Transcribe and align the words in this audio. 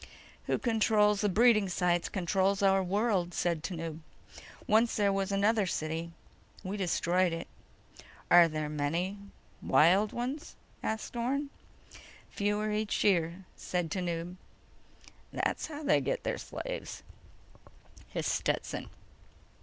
_"Who 0.47 0.57
controls 0.57 1.21
the 1.21 1.29
breeding 1.29 1.69
sites 1.69 2.09
controls 2.09 2.63
our 2.63 2.81
world," 2.81 3.35
said 3.35 3.61
Tanub. 3.61 3.99
"Once 4.65 4.95
there 4.95 5.13
was 5.13 5.31
another 5.31 5.67
city. 5.67 6.11
We 6.63 6.75
destroyed 6.75 7.33
it." 7.33 7.47
"Are 8.31 8.47
there 8.47 8.67
many... 8.67 9.19
wild 9.61 10.11
ones?" 10.11 10.55
asked 10.81 11.15
Orne. 11.15 11.51
"Fewer 12.31 12.71
each 12.71 13.03
year," 13.03 13.45
said 13.55 13.91
Tanub. 13.91 14.37
"There's 15.31 15.67
how 15.67 15.83
they 15.83 16.01
get 16.01 16.23
their 16.23 16.39
slaves," 16.39 17.03
hissed 18.09 18.33
Stetson. 18.33 18.89